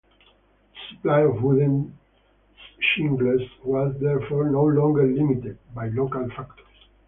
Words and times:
The 0.81 0.95
supply 0.95 1.19
of 1.21 1.43
wooden 1.43 1.95
shingles 2.79 3.43
was 3.63 3.95
therefore 4.01 4.49
no 4.49 4.63
longer 4.63 5.05
limited 5.05 5.59
by 5.75 5.89
local 5.89 6.27
factors. 6.29 6.65